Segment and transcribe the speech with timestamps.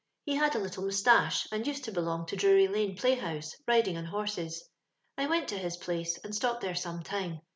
[0.25, 3.97] He had a little mustache, and used to belong to Drury lane play house, riding
[3.99, 4.67] on horses.
[5.15, 7.41] I went to his place, and stopped there some time.